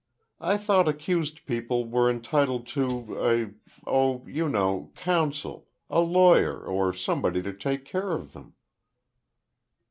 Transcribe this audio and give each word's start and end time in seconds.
I 0.39 0.57
thought 0.57 0.87
accused 0.87 1.45
people 1.45 1.85
were 1.85 2.09
entitled 2.09 2.65
to 2.69 3.19
a—oh, 3.85 4.25
you 4.25 4.49
know, 4.49 4.91
counsel—a 4.95 5.99
lawyer, 5.99 6.57
or 6.59 6.91
somebody 6.91 7.43
to 7.43 7.53
take 7.53 7.85
care 7.85 8.13
of 8.13 8.33
them." 8.33 8.55